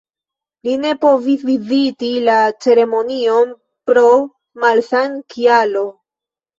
Li 0.67 0.71
ne 0.85 0.93
povis 1.05 1.43
viziti 1.49 2.09
la 2.29 2.39
ceremonion 2.67 3.55
pro 3.93 4.09
malsan-kialo. 4.67 5.91